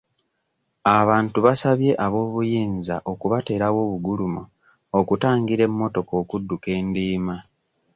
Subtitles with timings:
[0.99, 4.41] Abantu basabye ab'obuyinza okubateerawo obugulumo
[4.99, 7.35] okutangira emmotoka okudduka endiima.